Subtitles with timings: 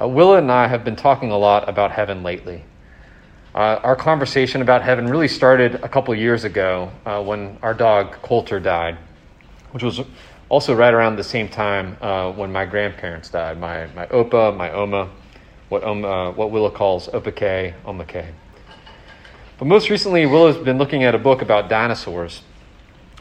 [0.00, 2.64] Uh, Willa and I have been talking a lot about heaven lately.
[3.54, 8.20] Uh, our conversation about heaven really started a couple years ago uh, when our dog
[8.20, 8.98] Coulter died,
[9.70, 10.00] which was
[10.48, 14.72] also right around the same time uh, when my grandparents died my, my Opa, my
[14.72, 15.08] Oma,
[15.68, 18.26] what, um, uh, what Willa calls Opa K, Oma K.
[19.58, 22.42] But most recently, Willa's been looking at a book about dinosaurs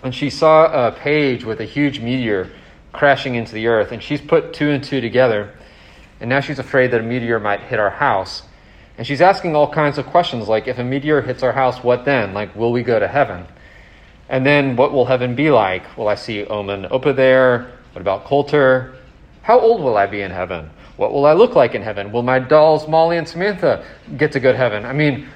[0.02, 2.50] and she saw a page with a huge meteor
[2.92, 5.54] crashing into the earth, and she's put two and two together,
[6.24, 8.44] and now she's afraid that a meteor might hit our house.
[8.98, 12.06] And she's asking all kinds of questions like, if a meteor hits our house, what
[12.06, 12.34] then?
[12.34, 13.46] Like, will we go to heaven?
[14.30, 15.98] And then what will heaven be like?
[15.98, 17.74] Will I see Omen Opa there?
[17.92, 18.96] What about Coulter?
[19.42, 20.70] How old will I be in heaven?
[20.96, 22.10] What will I look like in heaven?
[22.14, 24.86] Will my dolls, Molly and Samantha, get to go to heaven?
[24.86, 25.28] I mean,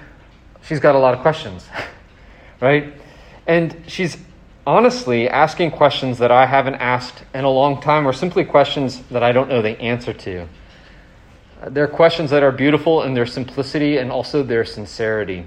[0.62, 1.68] she's got a lot of questions,
[2.62, 2.94] right?
[3.46, 4.16] And she's
[4.66, 9.22] honestly asking questions that I haven't asked in a long time, or simply questions that
[9.22, 10.48] I don't know the answer to.
[11.66, 15.46] They're questions that are beautiful in their simplicity and also their sincerity.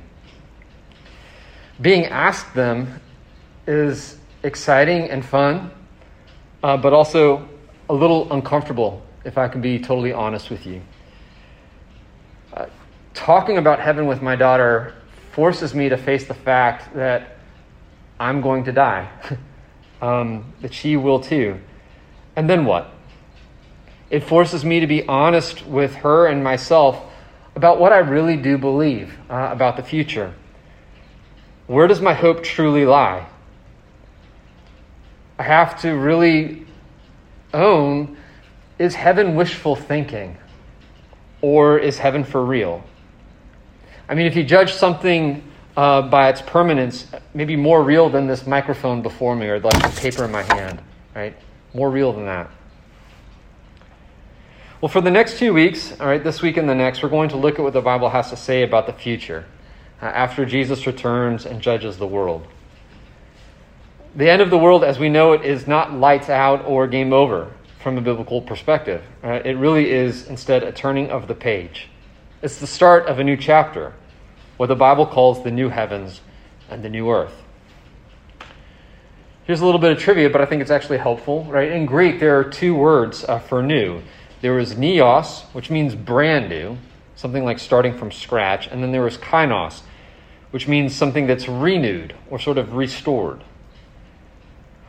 [1.81, 3.01] Being asked them
[3.67, 5.71] is exciting and fun,
[6.63, 7.49] uh, but also
[7.89, 10.83] a little uncomfortable, if I can be totally honest with you.
[12.53, 12.67] Uh,
[13.15, 14.95] talking about heaven with my daughter
[15.33, 17.37] forces me to face the fact that
[18.19, 19.09] I'm going to die,
[20.03, 21.59] um, that she will too.
[22.37, 22.93] And then what?
[24.11, 27.01] It forces me to be honest with her and myself
[27.55, 30.35] about what I really do believe uh, about the future.
[31.67, 33.29] Where does my hope truly lie?
[35.39, 36.67] I have to really
[37.55, 38.17] own
[38.79, 40.37] is heaven wishful thinking
[41.43, 42.83] or is heaven for real?
[44.09, 45.43] I mean, if you judge something
[45.77, 50.01] uh, by its permanence, maybe more real than this microphone before me or like the
[50.01, 50.83] paper in my hand,
[51.15, 51.37] right?
[51.75, 52.51] More real than that.
[54.81, 57.29] Well, for the next two weeks, all right, this week and the next, we're going
[57.31, 59.45] to look at what the Bible has to say about the future
[60.01, 62.47] uh, after Jesus returns and judges the world.
[64.17, 67.13] The end of the world, as we know it, is not lights out or game
[67.13, 67.53] over
[67.83, 69.05] from a biblical perspective.
[69.23, 69.45] Right?
[69.45, 71.91] It really is instead a turning of the page.
[72.41, 73.93] It's the start of a new chapter
[74.57, 76.23] what the Bible calls the new heavens
[76.71, 77.43] and the new earth.
[79.45, 81.71] Here's a little bit of trivia, but I think it's actually helpful, right?
[81.71, 84.01] In Greek, there are two words uh, for new.
[84.41, 86.79] There was neos, which means brand new,
[87.15, 89.83] something like starting from scratch, and then there was kainos,
[90.51, 93.45] which means something that's renewed or sort of restored.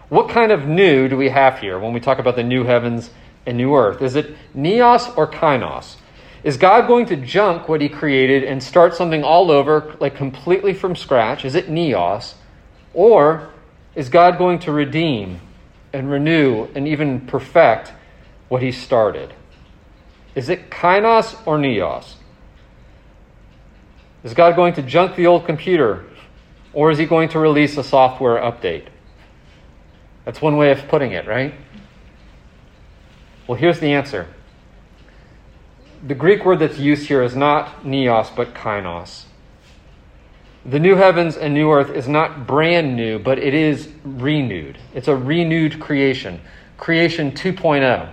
[0.07, 3.09] What kind of new do we have here when we talk about the new heavens
[3.45, 4.01] and new earth?
[4.01, 5.97] Is it neos or kainos?
[6.43, 10.73] Is God going to junk what he created and start something all over, like completely
[10.73, 11.45] from scratch?
[11.45, 12.33] Is it neos?
[12.93, 13.49] Or
[13.95, 15.39] is God going to redeem
[15.93, 17.93] and renew and even perfect
[18.49, 19.33] what he started?
[20.35, 22.13] Is it kainos or neos?
[24.23, 26.05] Is God going to junk the old computer?
[26.73, 28.87] Or is he going to release a software update?
[30.25, 31.53] That's one way of putting it, right?
[33.47, 34.27] Well, here's the answer
[36.03, 39.25] the Greek word that's used here is not neos, but kainos.
[40.65, 44.77] The new heavens and new earth is not brand new, but it is renewed.
[44.93, 46.41] It's a renewed creation.
[46.77, 48.09] Creation 2.0.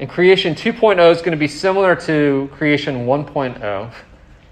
[0.00, 3.92] And creation 2.0 is going to be similar to creation 1.0,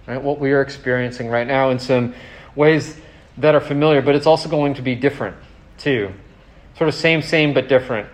[0.06, 0.22] right?
[0.22, 2.14] What we are experiencing right now in some
[2.54, 2.98] ways
[3.38, 5.36] that are familiar, but it's also going to be different
[5.78, 6.12] too.
[6.76, 8.08] Sort of same, same, but different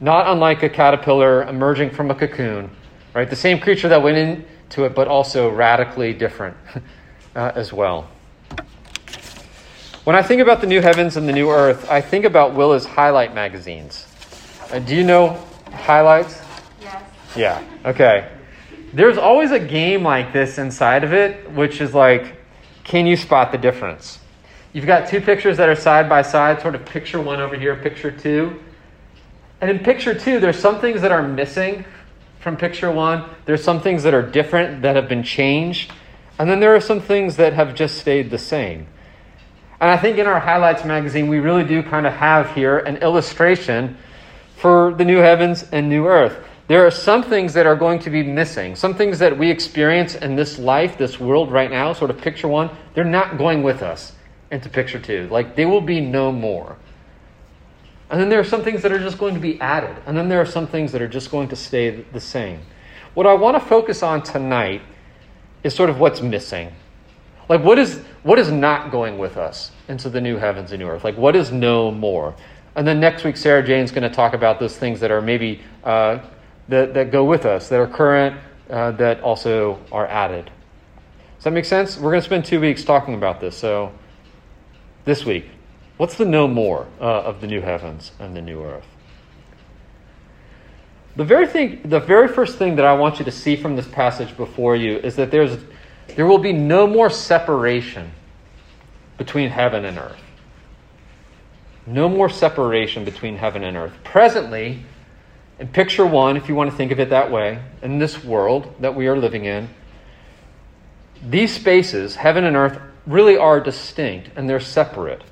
[0.00, 2.70] not unlike a caterpillar emerging from a cocoon,
[3.14, 3.28] right?
[3.28, 6.56] The same creature that went into it, but also radically different
[7.36, 8.08] uh, as well.
[10.04, 12.86] When I think about the new heavens and the new earth, I think about Willa's
[12.86, 14.06] highlight magazines.
[14.72, 15.38] Uh, do you know
[15.72, 16.40] highlights?
[17.36, 18.28] Yeah, okay.
[18.92, 22.36] There's always a game like this inside of it, which is like,
[22.82, 24.18] can you spot the difference?
[24.72, 27.76] You've got two pictures that are side by side, sort of picture one over here,
[27.76, 28.60] picture two.
[29.60, 31.84] And in picture two, there's some things that are missing
[32.40, 33.28] from picture one.
[33.44, 35.92] There's some things that are different that have been changed.
[36.38, 38.86] And then there are some things that have just stayed the same.
[39.80, 42.96] And I think in our Highlights magazine, we really do kind of have here an
[42.98, 43.96] illustration
[44.56, 46.36] for the new heavens and new earth.
[46.70, 48.76] There are some things that are going to be missing.
[48.76, 52.46] Some things that we experience in this life, this world right now, sort of picture
[52.46, 54.12] one, they're not going with us
[54.52, 55.26] into picture two.
[55.32, 56.76] Like they will be no more.
[58.08, 60.00] And then there are some things that are just going to be added.
[60.06, 62.60] And then there are some things that are just going to stay the same.
[63.14, 64.82] What I want to focus on tonight
[65.64, 66.72] is sort of what's missing.
[67.48, 70.86] Like, what is, what is not going with us into the new heavens and new
[70.86, 71.02] earth?
[71.02, 72.36] Like, what is no more?
[72.76, 75.62] And then next week, Sarah Jane's going to talk about those things that are maybe
[75.82, 76.20] uh,
[76.70, 78.40] that, that go with us, that are current,
[78.70, 80.46] uh, that also are added.
[81.36, 81.96] Does that make sense?
[81.96, 83.56] We're going to spend two weeks talking about this.
[83.56, 83.92] So,
[85.04, 85.46] this week,
[85.96, 88.86] what's the no more uh, of the new heavens and the new earth?
[91.16, 93.88] The very thing, the very first thing that I want you to see from this
[93.88, 95.58] passage before you is that there's,
[96.14, 98.12] there will be no more separation
[99.18, 100.22] between heaven and earth.
[101.86, 103.92] No more separation between heaven and earth.
[104.04, 104.84] Presently,
[105.60, 108.74] in picture one, if you want to think of it that way, in this world
[108.80, 109.68] that we are living in,
[111.22, 115.22] these spaces, heaven and earth, really are distinct and they're separate.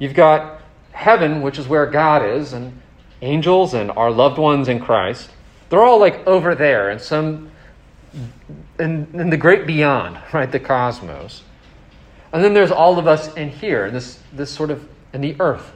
[0.00, 0.60] You've got
[0.90, 2.82] heaven, which is where God is, and
[3.22, 5.30] angels and our loved ones in Christ.
[5.68, 7.50] They're all like over there in some
[8.78, 10.50] in, in the great beyond, right?
[10.50, 11.42] The cosmos.
[12.32, 15.36] And then there's all of us in here, in this this sort of in the
[15.38, 15.72] earth,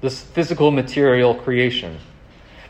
[0.00, 1.98] this physical material creation.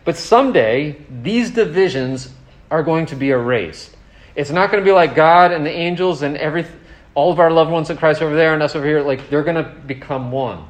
[0.05, 2.33] But someday these divisions
[2.71, 3.97] are going to be erased.
[4.35, 6.67] It's not going to be like God and the angels and every
[7.15, 9.03] all of our loved ones in Christ over there and us over here.
[9.03, 10.65] Like they're going to become one.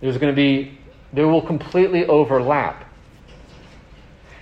[0.00, 0.78] There's going to be
[1.12, 2.84] they will completely overlap.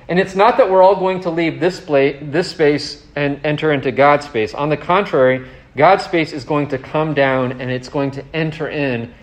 [0.09, 3.73] And it's not that we're all going to leave this, place, this space and enter
[3.73, 4.53] into God's space.
[4.53, 8.69] On the contrary, God's space is going to come down and it's going to enter
[8.69, 9.15] in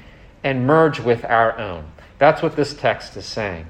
[0.43, 1.91] and merge with our own.
[2.17, 3.67] That's what this text is saying.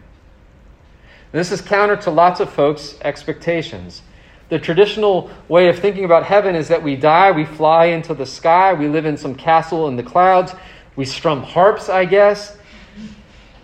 [1.31, 4.01] This is counter to lots of folks' expectations.
[4.49, 8.25] The traditional way of thinking about heaven is that we die, we fly into the
[8.25, 10.55] sky, we live in some castle in the clouds,
[10.95, 12.57] we strum harps, I guess,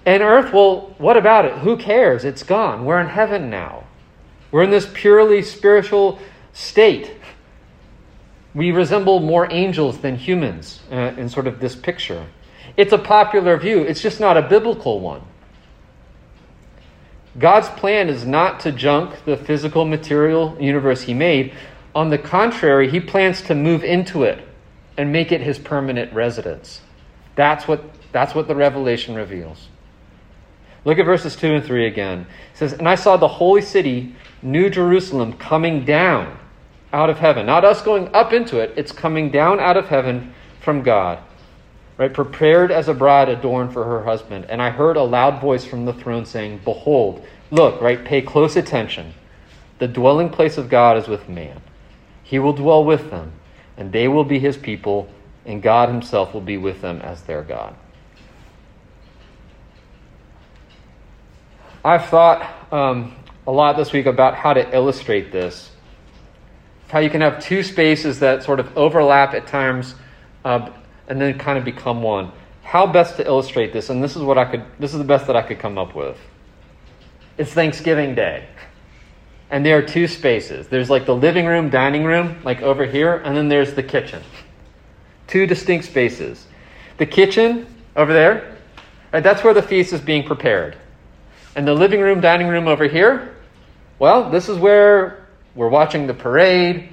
[0.05, 1.53] and earth, well, what about it?
[1.53, 2.23] Who cares?
[2.23, 2.85] It's gone.
[2.85, 3.85] We're in heaven now.
[4.51, 6.19] We're in this purely spiritual
[6.53, 7.17] state.
[8.53, 12.27] We resemble more angels than humans uh, in sort of this picture.
[12.77, 15.21] It's a popular view, it's just not a biblical one.
[17.37, 21.53] God's plan is not to junk the physical material universe He made.
[21.93, 24.47] On the contrary, He plans to move into it
[24.97, 26.81] and make it His permanent residence.
[27.35, 29.67] That's what, that's what the revelation reveals.
[30.85, 32.21] Look at verses 2 and 3 again.
[32.53, 36.37] It says, And I saw the holy city, New Jerusalem, coming down
[36.93, 37.45] out of heaven.
[37.45, 41.19] Not us going up into it, it's coming down out of heaven from God.
[41.97, 42.13] Right?
[42.13, 44.45] Prepared as a bride adorned for her husband.
[44.49, 48.03] And I heard a loud voice from the throne saying, Behold, look, right?
[48.03, 49.13] Pay close attention.
[49.79, 51.61] The dwelling place of God is with man.
[52.23, 53.33] He will dwell with them,
[53.77, 55.07] and they will be his people,
[55.45, 57.75] and God himself will be with them as their God.
[61.83, 63.15] I've thought um,
[63.45, 65.69] a lot this week about how to illustrate this.
[66.87, 69.93] How you can have two spaces that sort of overlap at times
[70.43, 70.71] uh,
[71.07, 72.31] and then kind of become one.
[72.63, 73.89] How best to illustrate this?
[73.89, 75.95] And this is what I could, this is the best that I could come up
[75.95, 76.17] with.
[77.37, 78.47] It's Thanksgiving Day.
[79.51, 80.67] And there are two spaces.
[80.67, 84.23] There's like the living room, dining room, like over here, and then there's the kitchen.
[85.27, 86.47] Two distinct spaces.
[86.97, 88.57] The kitchen over there,
[89.13, 90.77] right, that's where the feast is being prepared.
[91.55, 93.35] And the living room, dining room over here,
[93.99, 96.89] well, this is where we're watching the parade,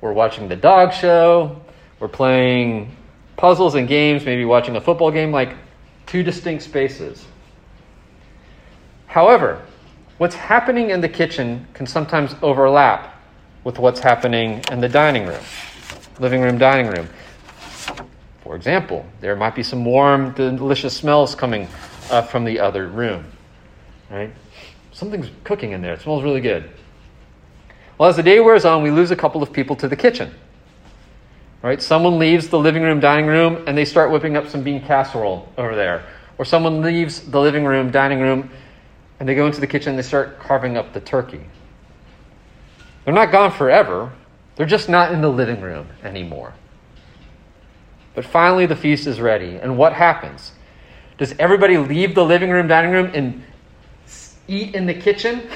[0.00, 1.62] we're watching the dog show,
[1.98, 2.94] we're playing
[3.36, 5.54] puzzles and games, maybe watching a football game, like
[6.06, 7.24] two distinct spaces.
[9.06, 9.62] However,
[10.18, 13.14] what's happening in the kitchen can sometimes overlap
[13.64, 15.42] with what's happening in the dining room,
[16.18, 17.08] living room, dining room.
[18.42, 21.68] For example, there might be some warm, delicious smells coming
[22.10, 23.24] uh, from the other room
[24.10, 24.30] right?
[24.92, 25.94] Something's cooking in there.
[25.94, 26.70] It smells really good.
[27.98, 30.34] Well, as the day wears on, we lose a couple of people to the kitchen.
[31.62, 31.82] Right?
[31.82, 35.52] Someone leaves the living room, dining room, and they start whipping up some bean casserole
[35.58, 36.04] over there.
[36.38, 38.50] Or someone leaves the living room, dining room,
[39.18, 41.40] and they go into the kitchen and they start carving up the turkey.
[43.04, 44.12] They're not gone forever.
[44.56, 46.54] They're just not in the living room anymore.
[48.14, 49.56] But finally, the feast is ready.
[49.56, 50.52] And what happens?
[51.18, 53.42] Does everybody leave the living room, dining room, and
[54.48, 55.48] eat in the kitchen?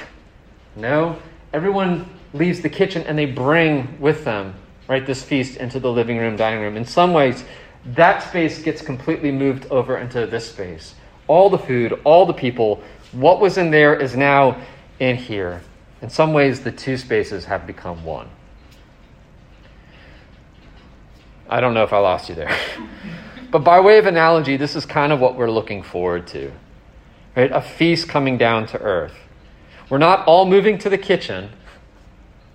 [0.76, 1.18] No.
[1.52, 4.54] Everyone leaves the kitchen and they bring with them,
[4.90, 6.76] right, this feast into the living room, dining room.
[6.76, 7.44] In some ways,
[7.86, 10.94] that space gets completely moved over into this space.
[11.26, 12.82] All the food, all the people,
[13.12, 14.60] what was in there is now
[14.98, 15.62] in here.
[16.02, 18.28] In some ways, the two spaces have become one.
[21.48, 22.54] I don't know if I lost you there.
[23.50, 26.52] but by way of analogy, this is kind of what we're looking forward to
[27.36, 27.50] right?
[27.52, 29.14] A feast coming down to earth.
[29.88, 31.50] We're not all moving to the kitchen,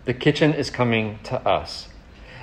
[0.05, 1.87] the kitchen is coming to us.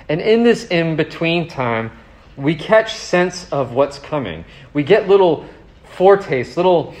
[0.09, 1.91] And in this in between time,
[2.35, 4.45] we catch sense of what's coming.
[4.73, 5.45] We get little
[5.85, 6.95] foretastes, little,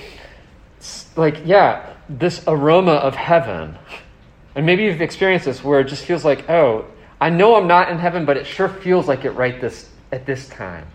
[1.15, 3.77] like, yeah, this aroma of heaven.
[4.55, 6.85] And maybe you've experienced this where it just feels like, oh,
[7.19, 10.25] I know I'm not in heaven, but it sure feels like it right this at
[10.25, 10.85] this time.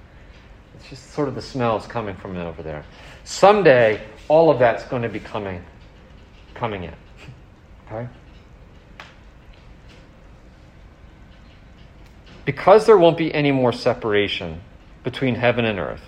[0.76, 2.84] It's just sort of the smells coming from over there.
[3.24, 5.62] Someday, all of that's going to be coming,
[6.54, 6.94] coming in.
[7.90, 8.06] Okay?
[12.48, 14.62] Because there won't be any more separation
[15.04, 16.00] between heaven and earth,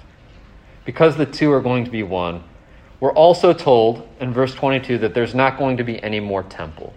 [0.87, 2.43] because the two are going to be one,
[2.99, 6.95] we're also told in verse 22 that there's not going to be any more temple.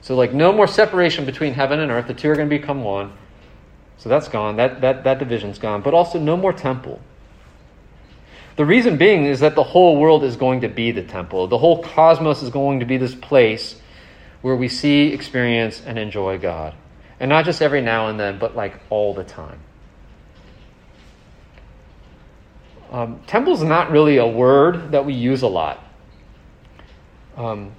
[0.00, 2.08] So, like, no more separation between heaven and earth.
[2.08, 3.12] The two are going to become one.
[3.98, 4.56] So that's gone.
[4.56, 5.80] That, that, that division's gone.
[5.80, 7.00] But also, no more temple.
[8.56, 11.46] The reason being is that the whole world is going to be the temple.
[11.46, 13.80] The whole cosmos is going to be this place
[14.40, 16.74] where we see, experience, and enjoy God.
[17.22, 19.60] And not just every now and then, but like all the time.
[22.90, 25.84] Um, temple is not really a word that we use a lot.
[27.36, 27.70] Um,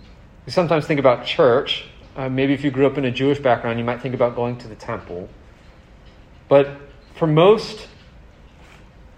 [0.46, 1.84] we sometimes think about church.
[2.16, 4.58] Uh, maybe if you grew up in a Jewish background, you might think about going
[4.60, 5.28] to the temple.
[6.48, 6.78] But
[7.16, 7.90] for most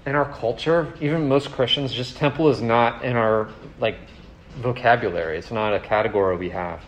[0.07, 3.97] in our culture, even most Christians, just temple is not in our like
[4.55, 5.37] vocabulary.
[5.37, 6.81] It's not a category we have.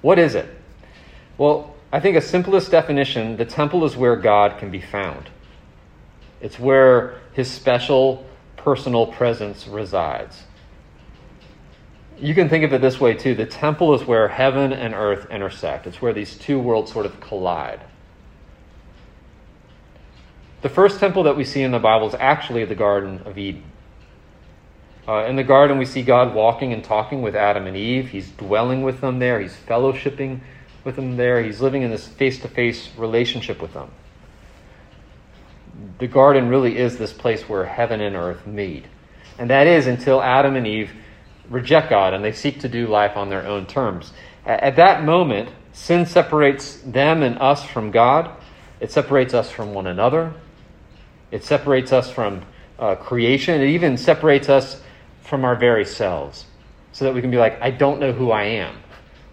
[0.00, 0.48] What is it?
[1.36, 5.28] Well, I think a simplest definition, the temple is where God can be found.
[6.40, 8.24] It's where his special
[8.56, 10.44] personal presence resides.
[12.18, 13.34] You can think of it this way too.
[13.34, 15.86] The temple is where heaven and earth intersect.
[15.86, 17.80] It's where these two worlds sort of collide.
[20.62, 23.64] The first temple that we see in the Bible is actually the Garden of Eden.
[25.08, 28.10] Uh, in the garden, we see God walking and talking with Adam and Eve.
[28.10, 30.40] He's dwelling with them there, He's fellowshipping
[30.84, 33.90] with them there, He's living in this face to face relationship with them.
[35.98, 38.84] The garden really is this place where heaven and earth meet.
[39.38, 40.90] And that is until Adam and Eve
[41.48, 44.12] reject God and they seek to do life on their own terms.
[44.46, 48.30] At that moment, sin separates them and us from God.
[48.80, 50.32] It separates us from one another.
[51.30, 52.42] It separates us from
[52.78, 53.60] uh, creation.
[53.60, 54.80] It even separates us
[55.22, 56.46] from our very selves
[56.92, 58.76] so that we can be like, I don't know who I am.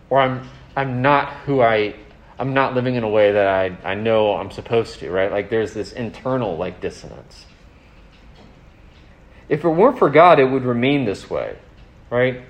[0.09, 0.47] Or I'm,
[0.77, 1.95] I'm not who I,
[2.37, 5.31] I'm not living in a way that I, I know I'm supposed to, right?
[5.31, 7.47] Like there's this internal like dissonance.
[9.49, 11.57] If it weren't for God, it would remain this way,
[12.11, 12.43] right?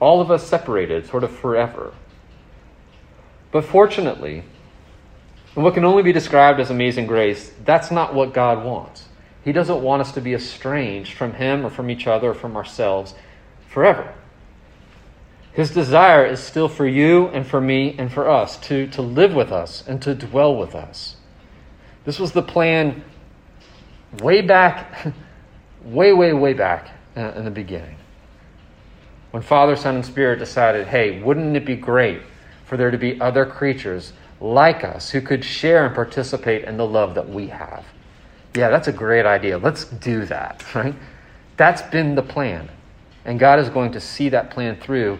[0.00, 1.92] All of us separated sort of forever.
[3.50, 4.44] But fortunately,
[5.54, 9.08] and what can only be described as amazing grace, that's not what God wants.
[9.44, 12.56] He doesn't want us to be estranged from Him or from each other or from
[12.56, 13.14] ourselves
[13.68, 14.14] forever.
[15.52, 19.34] His desire is still for you and for me and for us to, to live
[19.34, 21.16] with us and to dwell with us.
[22.04, 23.04] This was the plan
[24.20, 25.12] way back,
[25.84, 27.96] way, way, way back in the beginning.
[29.30, 32.22] When Father, Son, and Spirit decided, hey, wouldn't it be great
[32.64, 36.86] for there to be other creatures like us who could share and participate in the
[36.86, 37.84] love that we have.
[38.54, 39.58] Yeah, that's a great idea.
[39.58, 40.94] Let's do that, right?
[41.56, 42.68] That's been the plan.
[43.24, 45.18] And God is going to see that plan through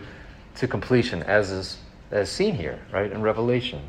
[0.56, 1.78] to completion as is
[2.12, 3.80] as seen here, right, in Revelation.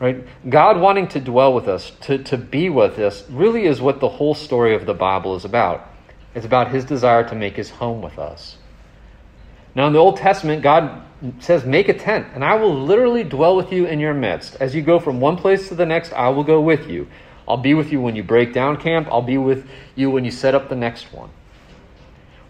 [0.00, 0.26] Right?
[0.48, 4.08] God wanting to dwell with us, to, to be with us, really is what the
[4.08, 5.88] whole story of the Bible is about.
[6.34, 8.56] It's about his desire to make his home with us.
[9.74, 11.02] Now, in the Old Testament, God
[11.38, 14.56] says, Make a tent, and I will literally dwell with you in your midst.
[14.56, 17.06] As you go from one place to the next, I will go with you.
[17.46, 20.30] I'll be with you when you break down camp, I'll be with you when you
[20.30, 21.30] set up the next one.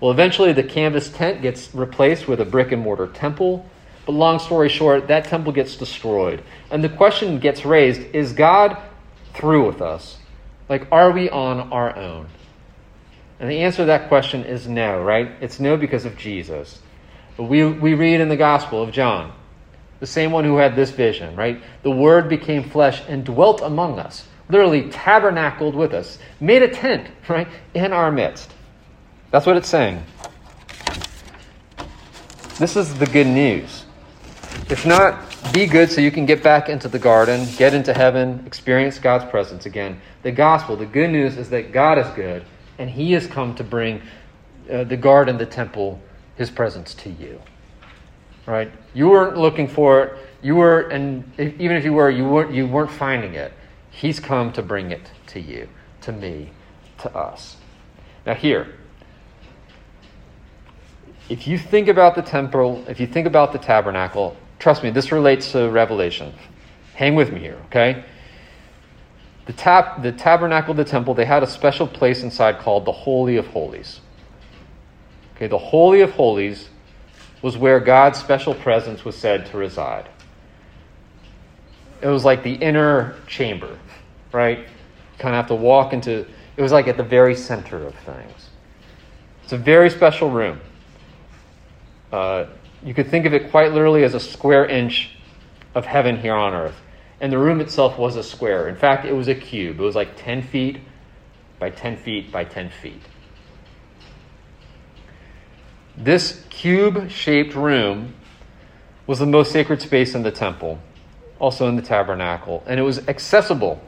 [0.00, 3.66] Well, eventually, the canvas tent gets replaced with a brick and mortar temple.
[4.07, 6.42] But long story short, that temple gets destroyed.
[6.71, 8.78] And the question gets raised is God
[9.35, 10.16] through with us?
[10.69, 12.28] Like, are we on our own?
[13.38, 15.30] And the answer to that question is no, right?
[15.40, 16.80] It's no because of Jesus.
[17.37, 19.33] But we, we read in the Gospel of John,
[19.99, 21.62] the same one who had this vision, right?
[21.83, 27.09] The Word became flesh and dwelt among us, literally tabernacled with us, made a tent,
[27.28, 28.52] right, in our midst.
[29.31, 30.03] That's what it's saying.
[32.59, 33.85] This is the good news.
[34.69, 38.43] If not, be good so you can get back into the garden, get into heaven,
[38.47, 40.01] experience God's presence again.
[40.23, 42.45] The gospel, the good news is that God is good,
[42.79, 44.03] and He has come to bring
[44.71, 46.01] uh, the garden, the temple,
[46.37, 47.41] his presence to you.
[48.47, 48.71] Right?
[48.95, 50.19] You weren't looking for it.
[50.43, 53.53] You were, and even if you were, you weren't, you weren't finding it.
[53.91, 55.69] He's come to bring it to you,
[56.03, 56.51] to me,
[56.99, 57.57] to us.
[58.25, 58.75] Now, here,
[61.31, 65.13] if you think about the temple, if you think about the tabernacle, trust me, this
[65.13, 66.35] relates to Revelation.
[66.95, 68.05] Hang with me here, okay?
[69.47, 73.37] The, tab, the tabernacle, the temple, they had a special place inside called the Holy
[73.37, 74.01] of Holies.
[75.37, 76.69] Okay, the Holy of Holies
[77.43, 80.09] was where God's special presence was said to reside.
[82.03, 83.79] It was like the inner chamber,
[84.33, 84.59] right?
[84.59, 87.95] You kind of have to walk into it was like at the very center of
[87.95, 88.51] things.
[89.45, 90.61] It's a very special room.
[92.12, 92.47] Uh,
[92.83, 95.11] you could think of it quite literally as a square inch
[95.75, 96.81] of heaven here on earth.
[97.21, 98.69] And the room itself was a square.
[98.69, 99.79] In fact, it was a cube.
[99.79, 100.81] It was like 10 feet
[101.59, 103.02] by 10 feet by 10 feet.
[105.97, 108.14] This cube shaped room
[109.07, 110.79] was the most sacred space in the temple,
[111.38, 113.83] also in the tabernacle, and it was accessible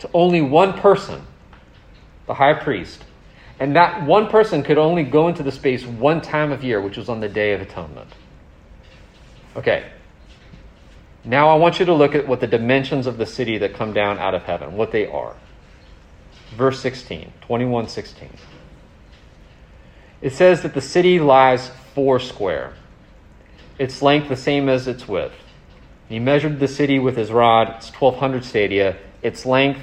[0.00, 1.26] to only one person,
[2.26, 3.04] the high priest.
[3.60, 6.96] And that one person could only go into the space one time of year, which
[6.96, 8.10] was on the Day of Atonement.
[9.56, 9.90] Okay.
[11.24, 13.92] Now I want you to look at what the dimensions of the city that come
[13.92, 15.36] down out of heaven, what they are.
[16.56, 18.30] Verse 16, 21 16.
[20.20, 22.74] It says that the city lies four square,
[23.78, 25.34] its length the same as its width.
[26.08, 28.96] He measured the city with his rod, it's 1,200 stadia.
[29.22, 29.80] Its length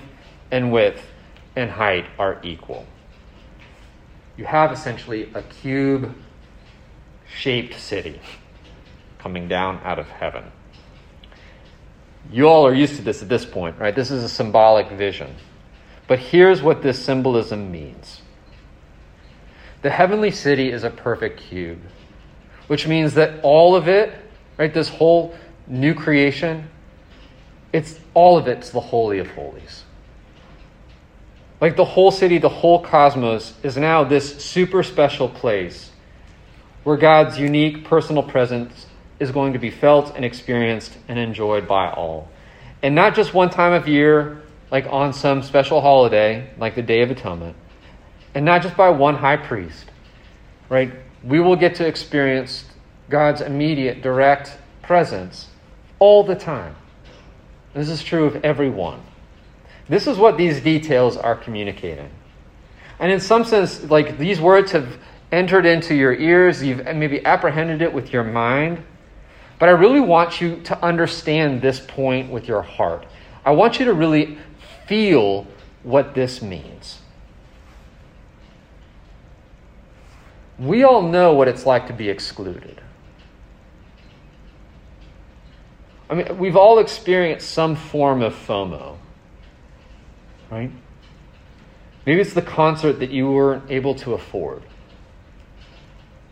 [0.51, 1.01] and width
[1.55, 2.85] and height are equal.
[4.41, 6.15] You have essentially a cube
[7.31, 8.19] shaped city
[9.19, 10.45] coming down out of heaven.
[12.31, 13.93] You all are used to this at this point, right?
[13.93, 15.35] This is a symbolic vision.
[16.07, 18.23] But here's what this symbolism means
[19.83, 21.81] the heavenly city is a perfect cube,
[22.65, 24.11] which means that all of it,
[24.57, 25.35] right, this whole
[25.67, 26.67] new creation,
[27.73, 29.83] it's all of it's the Holy of Holies.
[31.61, 35.91] Like the whole city, the whole cosmos is now this super special place
[36.83, 38.87] where God's unique personal presence
[39.19, 42.27] is going to be felt and experienced and enjoyed by all.
[42.81, 44.41] And not just one time of year,
[44.71, 47.55] like on some special holiday, like the Day of Atonement,
[48.33, 49.85] and not just by one high priest,
[50.67, 50.91] right?
[51.23, 52.65] We will get to experience
[53.07, 55.49] God's immediate, direct presence
[55.99, 56.75] all the time.
[57.75, 59.03] This is true of everyone.
[59.91, 62.09] This is what these details are communicating.
[63.01, 64.97] And in some sense, like these words have
[65.33, 68.81] entered into your ears, you've maybe apprehended it with your mind.
[69.59, 73.05] But I really want you to understand this point with your heart.
[73.43, 74.37] I want you to really
[74.87, 75.45] feel
[75.83, 76.99] what this means.
[80.57, 82.79] We all know what it's like to be excluded.
[86.09, 88.95] I mean, we've all experienced some form of FOMO,
[90.51, 90.71] right?
[92.05, 94.63] Maybe it's the concert that you weren't able to afford,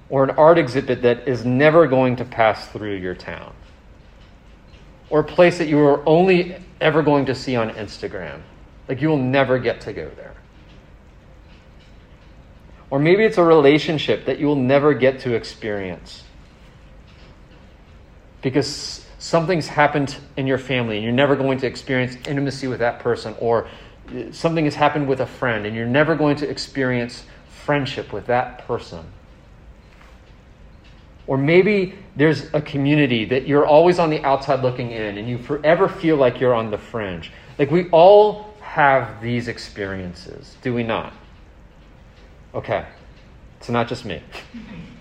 [0.10, 3.54] or an art exhibit that is never going to pass through your town,
[5.10, 8.42] or a place that you are only ever going to see on Instagram.
[8.88, 10.36] Like you will never get to go there.
[12.90, 16.24] Or maybe it's a relationship that you will never get to experience.
[18.42, 23.00] Because something's happened in your family and you're never going to experience intimacy with that
[23.00, 23.68] person, or
[24.32, 28.66] something has happened with a friend and you're never going to experience friendship with that
[28.68, 29.06] person.
[31.28, 35.38] Or maybe there's a community that you're always on the outside looking in and you
[35.38, 37.32] forever feel like you're on the fringe.
[37.60, 41.14] Like we all have these experiences, do we not?
[42.56, 42.86] Okay,
[43.60, 44.24] it's not just me.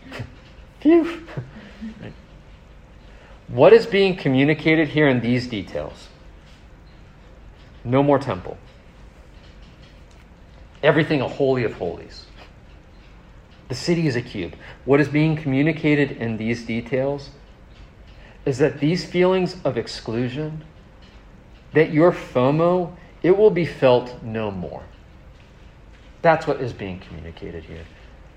[0.81, 1.27] Phew.
[3.49, 6.09] What is being communicated here in these details?
[7.85, 8.59] No more temple.
[10.83, 12.27] Everything a holy of holies.
[13.69, 14.55] The city is a cube.
[14.85, 17.31] What is being communicated in these details
[18.47, 20.65] is that these feelings of exclusion,
[21.75, 24.83] that your FOMO, it will be felt no more.
[26.23, 27.85] That's what is being communicated here.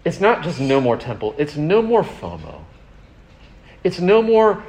[0.04, 2.64] It's not just no more temple, it's no more FOMO.
[3.84, 4.64] It's no more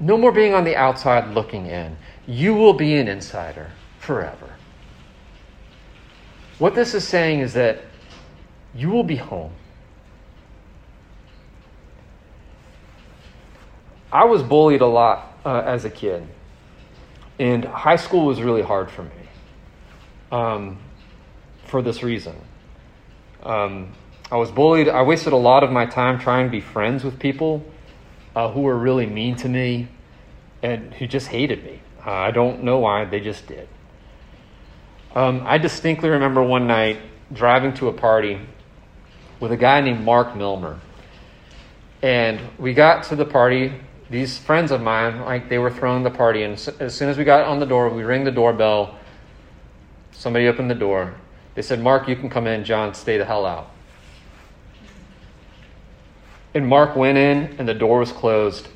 [0.00, 1.96] no more being on the outside looking in.
[2.26, 4.43] You will be an insider forever.
[6.58, 7.80] What this is saying is that
[8.74, 9.52] you will be home.
[14.12, 16.26] I was bullied a lot uh, as a kid,
[17.38, 19.10] and high school was really hard for me.
[20.30, 20.78] Um,
[21.64, 22.36] for this reason.
[23.42, 23.92] Um,
[24.30, 24.88] I was bullied.
[24.88, 27.64] I wasted a lot of my time trying to be friends with people
[28.36, 29.88] uh, who were really mean to me
[30.62, 31.80] and who just hated me.
[32.06, 33.68] Uh, I don't know why, they just did.
[35.14, 37.00] Um, I distinctly remember one night
[37.32, 38.40] driving to a party
[39.38, 40.80] with a guy named Mark Milmer.
[42.02, 43.72] And we got to the party.
[44.10, 47.24] These friends of mine, like they were throwing the party, and as soon as we
[47.24, 48.98] got on the door, we ring the doorbell.
[50.12, 51.14] Somebody opened the door,
[51.54, 52.64] they said, Mark, you can come in.
[52.64, 53.70] John, stay the hell out.
[56.52, 58.68] And Mark went in, and the door was closed,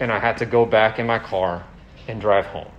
[0.00, 1.64] and I had to go back in my car
[2.06, 2.70] and drive home.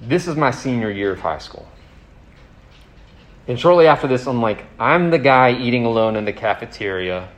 [0.00, 1.68] This is my senior year of high school.
[3.46, 7.28] And shortly after this, I'm like, I'm the guy eating alone in the cafeteria,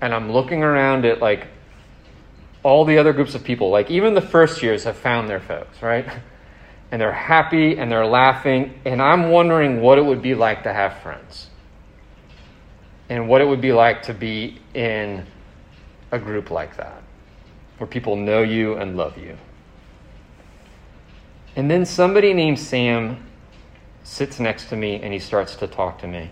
[0.00, 1.46] and I'm looking around at like
[2.62, 3.70] all the other groups of people.
[3.70, 6.06] Like, even the first years have found their folks, right?
[6.90, 10.74] And they're happy and they're laughing, and I'm wondering what it would be like to
[10.74, 11.48] have friends
[13.08, 15.26] and what it would be like to be in
[16.10, 17.02] a group like that,
[17.78, 19.36] where people know you and love you.
[21.54, 23.26] And then somebody named Sam
[24.04, 26.30] sits next to me and he starts to talk to me.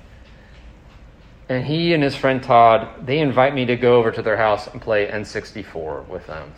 [1.48, 4.66] And he and his friend Todd, they invite me to go over to their house
[4.68, 6.52] and play N64 with them.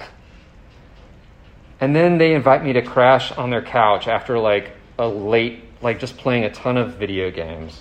[1.81, 5.99] And then they invite me to crash on their couch after like a late, like
[5.99, 7.81] just playing a ton of video games.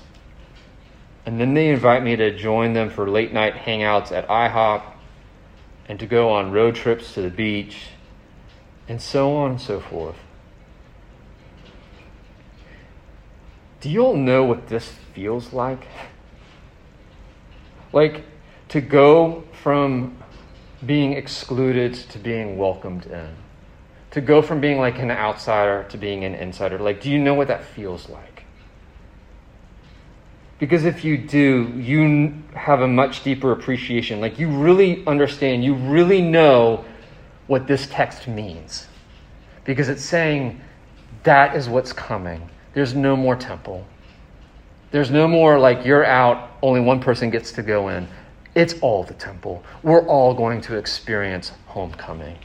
[1.25, 4.81] And then they invite me to join them for late night hangouts at IHOP
[5.87, 7.89] and to go on road trips to the beach
[8.87, 10.17] and so on and so forth.
[13.81, 15.87] Do you all know what this feels like?
[17.91, 18.23] Like
[18.69, 20.17] to go from
[20.85, 23.35] being excluded to being welcomed in.
[24.11, 26.77] To go from being like an outsider to being an insider.
[26.77, 28.43] Like, do you know what that feels like?
[30.59, 34.21] Because if you do, you have a much deeper appreciation.
[34.21, 36.85] Like, you really understand, you really know
[37.47, 38.85] what this text means.
[39.65, 40.61] Because it's saying
[41.23, 42.49] that is what's coming.
[42.73, 43.85] There's no more temple.
[44.91, 48.07] There's no more like you're out, only one person gets to go in.
[48.55, 49.63] It's all the temple.
[49.83, 52.37] We're all going to experience homecoming.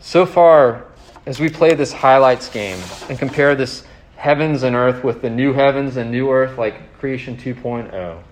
[0.00, 0.86] So far,
[1.26, 3.84] as we play this highlights game and compare this
[4.16, 8.22] heavens and earth with the new heavens and new earth, like creation 2.0,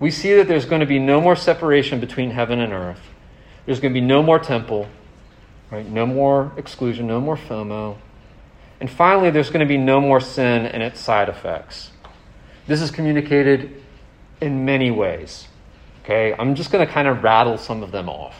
[0.00, 3.00] we see that there's going to be no more separation between heaven and earth.
[3.66, 4.88] There's going to be no more temple.
[5.70, 5.88] Right?
[5.88, 7.96] No more exclusion, no more FOMO.
[8.80, 11.90] And finally, there's going to be no more sin and its side effects.
[12.66, 13.82] This is communicated
[14.40, 15.48] in many ways.
[16.02, 16.34] Okay?
[16.38, 18.34] I'm just going to kind of rattle some of them off.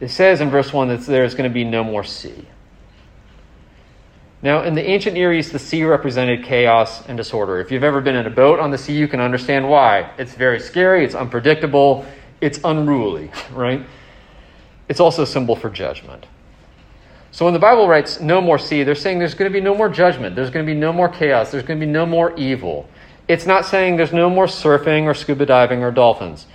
[0.00, 2.48] It says in verse 1 that there's going to be no more sea.
[4.42, 7.60] Now, in the ancient Near East, the sea represented chaos and disorder.
[7.60, 10.10] If you've ever been in a boat on the sea, you can understand why.
[10.18, 12.04] It's very scary, it's unpredictable,
[12.44, 13.84] it's unruly, right?
[14.88, 16.26] It's also a symbol for judgment.
[17.30, 19.74] So when the Bible writes no more sea, they're saying there's going to be no
[19.74, 22.36] more judgment, there's going to be no more chaos, there's going to be no more
[22.36, 22.86] evil.
[23.26, 26.46] It's not saying there's no more surfing or scuba diving or dolphins.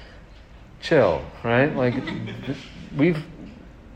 [0.80, 1.76] Chill, right?
[1.76, 1.96] Like
[2.96, 3.22] we've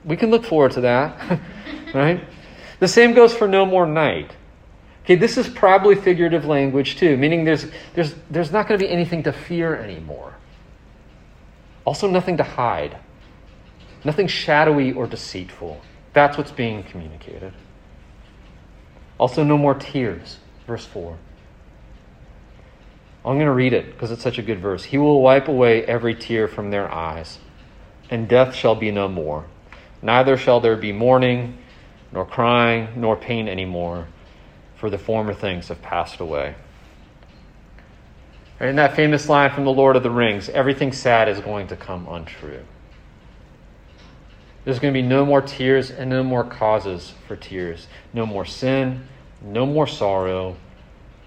[0.04, 1.40] we can look forward to that,
[1.94, 2.22] right?
[2.80, 4.36] The same goes for no more night.
[5.04, 8.92] Okay, this is probably figurative language too, meaning there's there's there's not going to be
[8.92, 10.34] anything to fear anymore.
[11.86, 12.98] Also, nothing to hide,
[14.04, 15.82] nothing shadowy or deceitful.
[16.14, 17.54] That's what's being communicated.
[19.18, 20.38] Also, no more tears.
[20.66, 21.18] Verse 4.
[23.26, 24.84] I'm going to read it because it's such a good verse.
[24.84, 27.40] He will wipe away every tear from their eyes,
[28.10, 29.46] and death shall be no more.
[30.02, 31.58] Neither shall there be mourning,
[32.12, 34.08] nor crying, nor pain anymore,
[34.76, 36.56] for the former things have passed away.
[38.64, 41.76] In that famous line from the Lord of the Rings, everything sad is going to
[41.76, 42.64] come untrue.
[44.64, 47.88] There's going to be no more tears and no more causes for tears.
[48.14, 49.06] No more sin,
[49.42, 50.56] no more sorrow,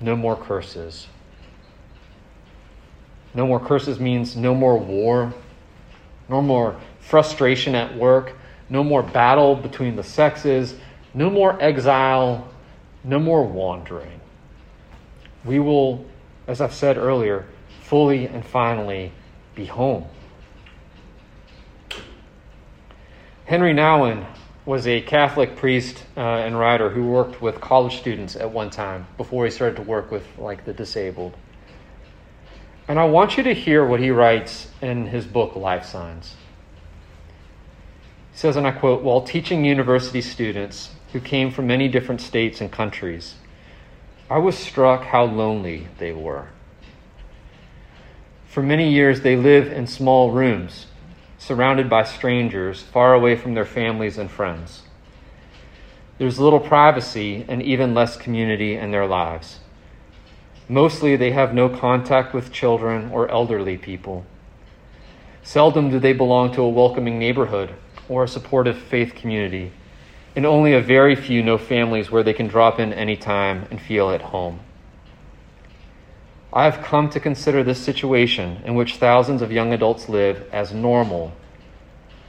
[0.00, 1.08] no more curses.
[3.34, 5.34] No more curses means no more war,
[6.30, 8.32] no more frustration at work,
[8.70, 10.74] no more battle between the sexes,
[11.12, 12.48] no more exile,
[13.04, 14.22] no more wandering.
[15.44, 16.06] We will
[16.46, 17.46] as I've said earlier,
[17.82, 19.12] fully and finally
[19.54, 20.06] be home.
[23.46, 24.26] Henri Nouwen
[24.64, 29.06] was a Catholic priest uh, and writer who worked with college students at one time
[29.16, 31.36] before he started to work with like the disabled.
[32.88, 36.34] And I want you to hear what he writes in his book Life Signs.
[38.32, 42.60] He says, and I quote, while teaching university students who came from many different states
[42.60, 43.36] and countries,
[44.28, 46.48] I was struck how lonely they were.
[48.46, 50.86] For many years, they live in small rooms,
[51.38, 54.82] surrounded by strangers, far away from their families and friends.
[56.18, 59.60] There's little privacy and even less community in their lives.
[60.68, 64.26] Mostly, they have no contact with children or elderly people.
[65.44, 67.74] Seldom do they belong to a welcoming neighborhood
[68.08, 69.70] or a supportive faith community.
[70.36, 74.10] And only a very few know families where they can drop in anytime and feel
[74.10, 74.60] at home.
[76.52, 80.72] I have come to consider this situation in which thousands of young adults live as
[80.72, 81.32] normal.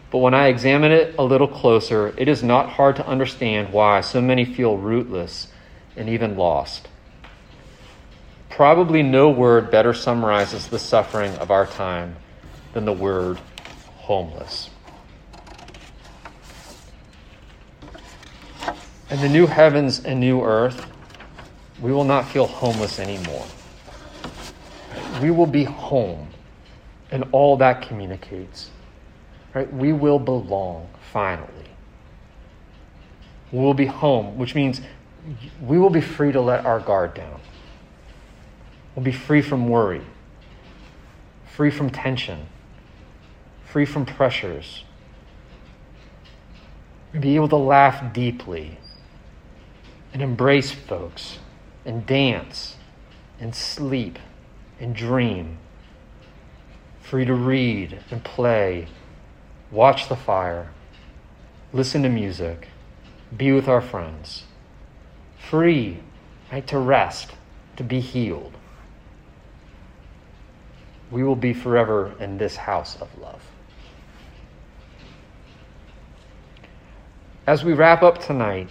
[0.10, 4.00] But when I examine it a little closer, it is not hard to understand why
[4.00, 5.50] so many feel rootless
[5.98, 6.88] and even lost.
[8.50, 12.16] Probably no word better summarizes the suffering of our time
[12.74, 13.38] than the word
[13.98, 14.70] homeless.
[19.10, 20.86] In the new heavens and new earth,
[21.80, 23.46] we will not feel homeless anymore.
[25.22, 26.28] We will be home,
[27.10, 28.70] and all that communicates.
[29.54, 29.72] Right?
[29.74, 31.48] We will belong finally.
[33.54, 34.82] We will be home, which means
[35.62, 37.40] we will be free to let our guard down.
[38.94, 40.02] We'll be free from worry,
[41.56, 42.48] free from tension,
[43.64, 44.84] free from pressures.
[47.14, 48.78] We'll be able to laugh deeply
[50.14, 51.40] and embrace folks
[51.86, 52.76] and dance
[53.40, 54.20] and sleep
[54.80, 55.58] and dream.
[57.02, 58.88] Free to read and play,
[59.72, 60.70] watch the fire,
[61.72, 62.68] listen to music,
[63.36, 64.44] be with our friends.
[65.38, 66.00] Free
[66.52, 67.32] right, to rest,
[67.76, 68.54] to be healed.
[71.12, 73.42] We will be forever in this house of love.
[77.46, 78.70] As we wrap up tonight,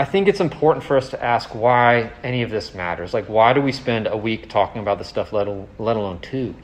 [0.00, 3.12] I think it's important for us to ask why any of this matters.
[3.12, 5.46] Like, why do we spend a week talking about this stuff, let,
[5.78, 6.54] let alone two?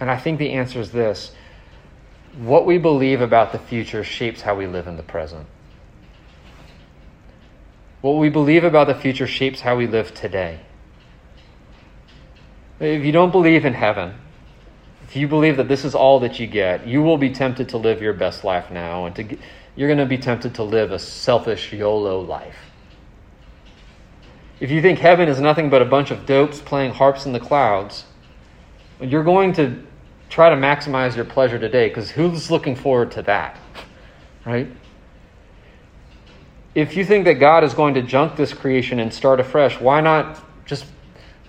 [0.00, 1.30] And I think the answer is this
[2.36, 5.46] what we believe about the future shapes how we live in the present.
[8.00, 10.58] What we believe about the future shapes how we live today.
[12.80, 14.14] If you don't believe in heaven,
[15.04, 17.76] if you believe that this is all that you get, you will be tempted to
[17.76, 19.38] live your best life now and to
[19.76, 22.56] you're going to be tempted to live a selfish YOLO life.
[24.58, 27.40] If you think heaven is nothing but a bunch of dopes playing harps in the
[27.40, 28.06] clouds,
[29.00, 29.82] you're going to
[30.30, 33.58] try to maximize your pleasure today because who's looking forward to that?
[34.46, 34.68] Right?
[36.76, 40.00] If you think that God is going to junk this creation and start afresh, why
[40.00, 40.86] not just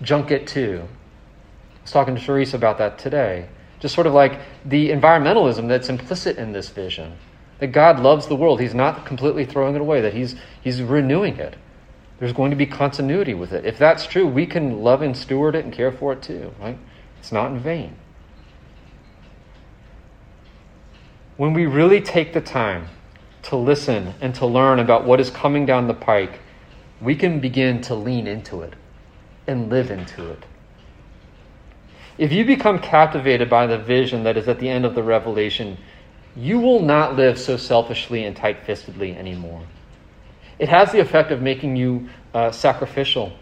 [0.02, 0.82] junk it too?
[0.82, 3.48] I was talking to Teresa about that today.
[3.78, 7.16] Just sort of like the environmentalism that's implicit in this vision
[7.58, 8.60] that God loves the world.
[8.60, 11.56] He's not completely throwing it away, that He's, he's renewing it.
[12.18, 13.64] There's going to be continuity with it.
[13.64, 16.78] If that's true, we can love and steward it and care for it too, right?
[17.20, 17.96] It's not in vain.
[21.36, 22.88] When we really take the time
[23.42, 26.40] to listen and to learn about what is coming down the pike,
[27.00, 28.74] we can begin to lean into it
[29.46, 30.44] and live into it.
[32.18, 35.78] If you become captivated by the vision that is at the end of the revelation,
[36.36, 39.62] you will not live so selfishly and tight fistedly anymore.
[40.58, 43.32] It has the effect of making you uh, sacrificial.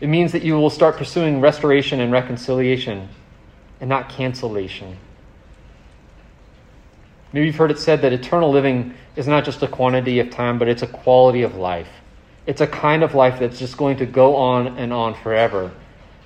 [0.00, 3.08] It means that you will start pursuing restoration and reconciliation
[3.80, 4.96] and not cancellation.
[7.32, 10.58] Maybe you've heard it said that eternal living is not just a quantity of time,
[10.58, 11.88] but it's a quality of life.
[12.46, 15.72] It's a kind of life that's just going to go on and on forever.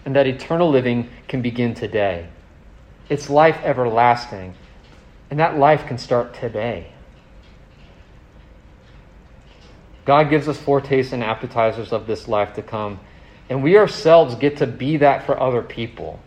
[0.05, 2.27] And that eternal living can begin today.
[3.09, 4.55] It's life everlasting.
[5.31, 6.93] And that life can start today.
[10.05, 13.01] God gives us foretastes and appetizers of this life to come,
[13.51, 16.21] and we ourselves get to be that for other people.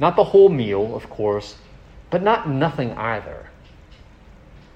[0.00, 1.56] Not the whole meal, of course,
[2.10, 3.50] but not nothing either.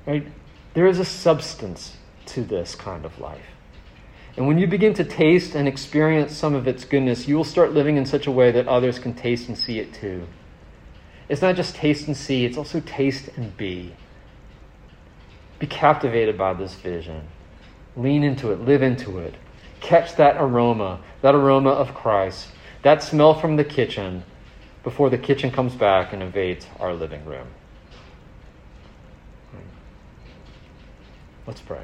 [0.07, 0.27] Right?
[0.75, 3.45] There is a substance to this kind of life.
[4.37, 7.73] And when you begin to taste and experience some of its goodness, you will start
[7.73, 10.29] living in such a way that others can taste and see it too.
[11.29, 13.95] It's not just taste and see, it's also taste and be.
[15.59, 17.29] Be captivated by this vision.
[17.97, 19.35] Lean into it, live into it.
[19.81, 22.49] Catch that aroma, that aroma of Christ,
[22.83, 24.25] that smell from the kitchen
[24.83, 27.49] before the kitchen comes back and invades our living room.
[31.47, 31.83] Let's pray.